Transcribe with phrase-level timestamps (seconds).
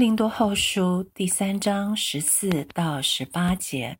[0.00, 3.98] 林多后书第三章十四到十八节，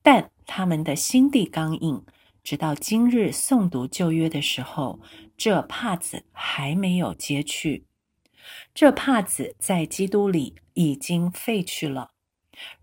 [0.00, 2.06] 但他们的心地刚硬，
[2.44, 5.00] 直到今日诵读旧约的时候，
[5.36, 7.84] 这帕子还没有揭去。
[8.72, 12.12] 这帕子在基督里已经废去了。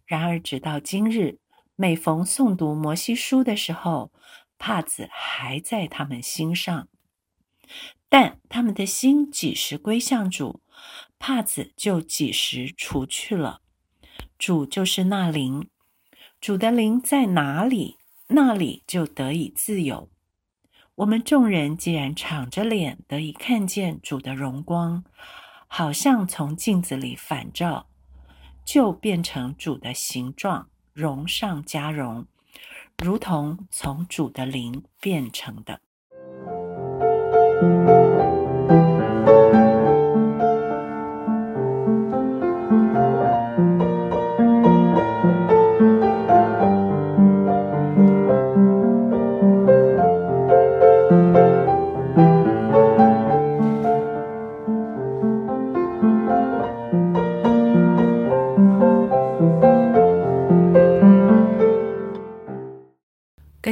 [0.06, 1.40] 然而，直到今日，
[1.78, 4.12] 每逢诵读摩西书的时候，
[4.58, 6.90] 帕子还在他们心上。
[8.10, 10.62] 但他们的心几时归向主，
[11.20, 13.62] 帕子就几时除去了。
[14.38, 15.70] 主就是那灵，
[16.40, 17.98] 主的灵在哪里，
[18.28, 20.10] 那里就得以自由。
[20.96, 25.04] 我们众人既然敞着脸得以看见主的荣光，
[25.68, 27.88] 好像从镜子里反照，
[28.66, 32.26] 就变成主的形状，荣上加荣，
[33.04, 35.80] 如同从主的灵变成的。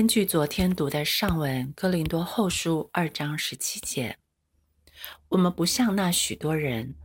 [0.10, 4.18] 据昨天读的上文《哥林多后书》二章十七节，
[5.28, 6.96] 我们不像那许多人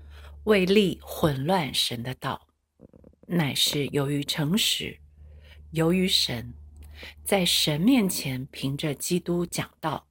[0.45, 2.49] 为利混乱神的道，
[3.27, 5.01] 乃是由于诚实，
[5.73, 6.55] 由于神，
[7.23, 10.09] 在神面前凭着基督讲道。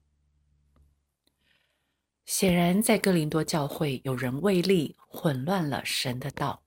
[2.28, 6.62] 显然，在哥林多教会有人为利混乱了神的道，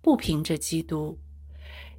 [0.00, 1.18] 不凭着基督，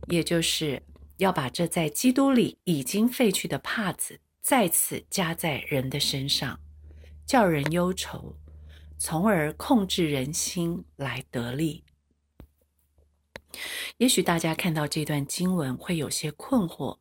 [0.07, 0.83] 也就是。
[1.21, 6.59] 要把这在基督里已经废去的帕子再次加在人的身上，
[7.27, 8.35] 叫人忧愁，
[8.97, 11.83] 从而控制人心来得利。
[13.97, 16.97] 也许大家看到这段经文会有些困惑：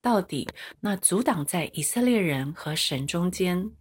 [0.00, 0.48] 到底
[0.78, 3.72] 那阻挡在以色列人和神中间，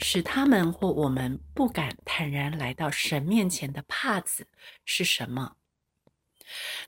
[0.00, 4.46] 使他们或我们不敢坦然来到神面前的帕子
[4.84, 5.56] 是什么？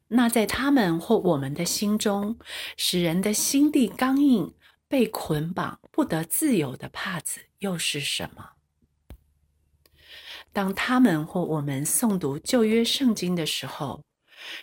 [0.09, 2.39] 那在他们或我们的心中，
[2.77, 4.55] 使人的心地刚硬、
[4.89, 8.51] 被捆绑、不得自由的帕子又是什么？
[10.53, 14.05] 当他们或我们诵读旧约圣经的时候，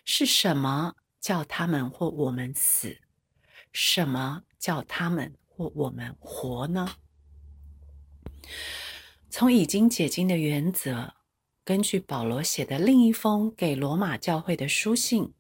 [0.06, 2.98] 是什么叫他们或我们死？
[3.74, 6.96] 什么叫他们或我们活呢？
[9.30, 11.14] 从已经解经的原则。
[11.64, 15.32] 根据保罗写的另一封给罗马教会的书信，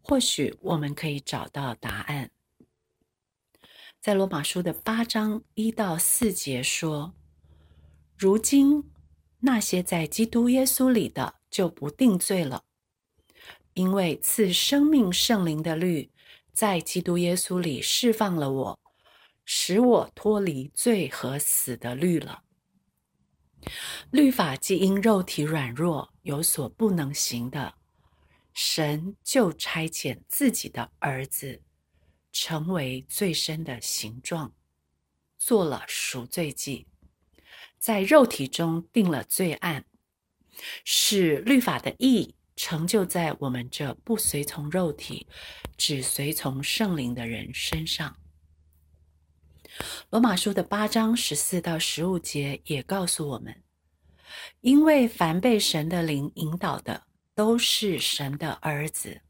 [0.00, 2.30] 或许我们可以找到答案。
[4.00, 7.14] 在罗马书的八章一到四节说
[8.16, 8.90] ：“如今
[9.40, 12.64] 那些在基督耶稣里的就不定罪了，
[13.74, 16.10] 因为赐生命圣灵的律
[16.52, 18.80] 在基督耶稣里释放了我，
[19.44, 22.42] 使我脱离罪和死的律了。”
[24.10, 27.74] 律法既因肉体软弱有所不能行的，
[28.52, 31.62] 神就差遣自己的儿子，
[32.32, 34.52] 成为最深的形状，
[35.38, 36.86] 做了赎罪祭，
[37.78, 39.86] 在肉体中定了罪案，
[40.84, 45.26] 使律法的义成就在我们这不随从肉体，
[45.76, 48.16] 只随从圣灵的人身上。
[50.10, 53.62] 罗马书的八章十四到十五节也告诉我们，
[54.60, 57.04] 因为凡被神的灵引导的，
[57.34, 59.22] 都是神的儿子。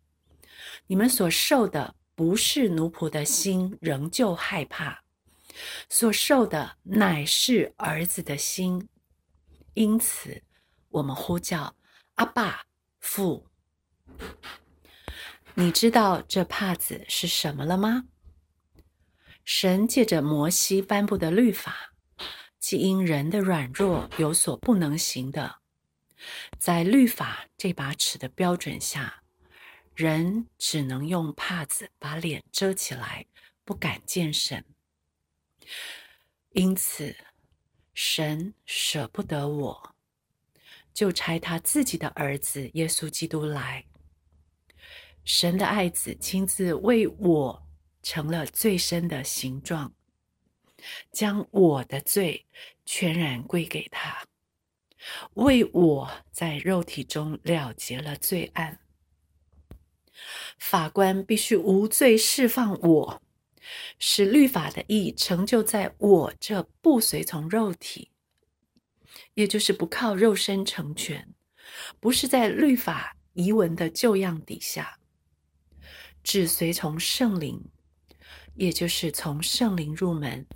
[0.86, 5.04] 你们所受的不是奴仆的心，仍旧害怕；
[5.88, 8.88] 所受的乃是儿子的心。
[9.74, 10.42] 因此，
[10.88, 11.76] 我们呼叫
[12.16, 12.64] 阿爸
[12.98, 13.46] 父。
[15.54, 18.04] 你知道这帕子是什么了吗？
[19.44, 21.92] 神借着摩西颁布的律法，
[22.58, 25.56] 既因人的软弱有所不能行的，
[26.58, 29.22] 在律法这把尺的标准下，
[29.96, 33.26] 人只能用帕子把脸遮起来，
[33.64, 34.64] 不敢见神。
[36.50, 37.16] 因此，
[37.94, 39.94] 神舍不得我，
[40.94, 43.84] 就差他自己的儿子耶稣基督来。
[45.24, 47.66] 神的爱子亲自为我。
[48.02, 49.92] 成了最深的形状，
[51.10, 52.46] 将我的罪
[52.84, 54.26] 全然归给他，
[55.34, 58.80] 为我在肉体中了结了罪案。
[60.58, 63.22] 法官必须无罪释放我，
[63.98, 68.10] 使律法的义成就在我这不随从肉体，
[69.34, 71.34] 也就是不靠肉身成全，
[71.98, 74.98] 不是在律法遗文的旧样底下，
[76.22, 77.64] 只随从圣灵，
[78.54, 80.46] 也就是从圣灵入门，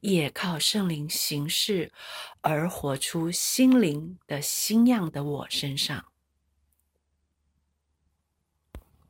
[0.00, 1.92] 也靠圣灵行事
[2.40, 6.06] 而活出心灵的新样的我身上。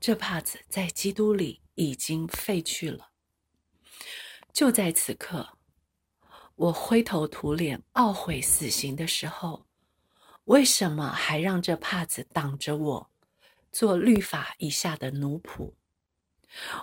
[0.01, 3.11] 这帕子在基督里已经废去了。
[4.53, 5.57] 就在此刻，
[6.57, 9.67] 我灰头土脸、懊悔死刑的时候，
[10.45, 13.11] 为什么还让这帕子挡着我，
[13.71, 15.75] 做律法以下的奴仆？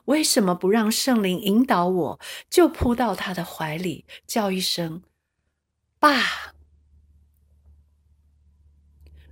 [0.06, 2.19] 为什么不让圣灵引导我，
[2.50, 5.04] 就扑到他的怀里，叫一声
[6.00, 6.54] “爸”？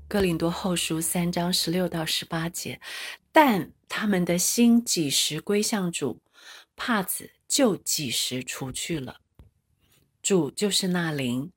[0.08, 2.80] 哥林多后书三章十六到十八节，
[3.32, 6.22] 但他们的心几时归向主，
[6.78, 9.20] 帕子就几时除去了。
[10.22, 11.52] 主就是那灵，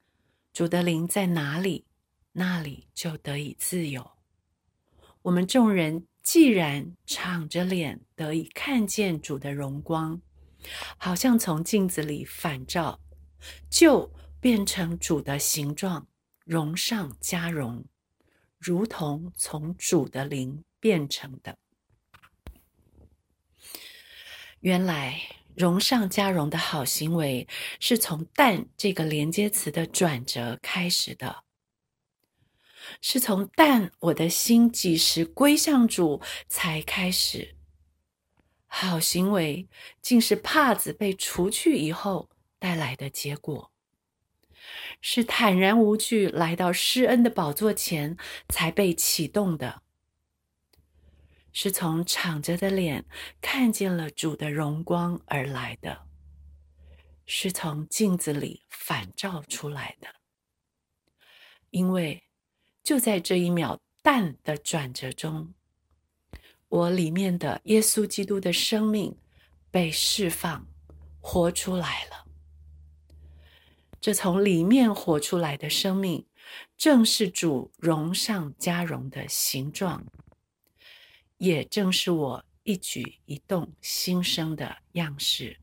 [0.53, 1.87] 主的灵在哪里，
[2.33, 4.11] 那里就得以自由。
[5.23, 10.21] 我们众人既然敞着脸得以看见主的荣光，
[10.97, 13.01] 好像从镜子里反照，
[13.71, 16.07] 就变成主的形状，
[16.45, 17.85] 荣上加荣。
[18.59, 21.57] 如同从主的灵变成的。
[24.61, 25.19] 原来
[25.57, 27.49] 荣上加荣的好行为，
[27.81, 31.45] 是从“但”这个连接词的转折开始的，
[33.01, 37.57] 是从“但我的心几时归向主”才开始。
[38.67, 39.69] 好行为
[40.01, 43.73] 竟是帕子被除去以后带来的结果。
[45.01, 48.17] 是坦然无惧来到施恩的宝座前
[48.49, 49.83] 才被启动的，
[51.53, 53.07] 是从敞着的脸
[53.41, 56.07] 看见了主的荣光而来的，
[57.27, 60.09] 是从镜子里反照出来的。
[61.71, 62.23] 因为
[62.83, 65.55] 就在这一秒淡的转折中，
[66.69, 69.17] 我里面的耶稣基督的生命
[69.71, 70.67] 被释放
[71.21, 72.27] 活出来了。
[74.01, 76.27] 这从里面活出来的生命，
[76.77, 80.07] 正是主荣上加荣的形状，
[81.37, 85.59] 也正是我一举一动心生的样式，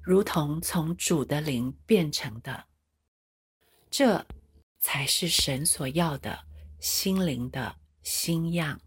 [0.00, 2.66] 如同从主的灵变成的。
[3.90, 4.24] 这
[4.80, 6.40] 才是神所要的
[6.80, 8.80] 心灵的新样。